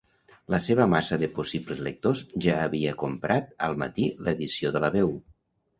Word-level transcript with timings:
La 0.53 0.59
seva 0.67 0.87
massa 0.93 1.19
de 1.25 1.29
possibles 1.35 1.83
lectors 1.89 2.23
ja 2.47 2.57
havia 2.63 2.97
comprat 3.05 3.55
al 3.69 3.79
matí 3.85 4.13
l'edició 4.27 4.75
de 4.79 4.85
La 4.87 4.93
Veu. 4.99 5.17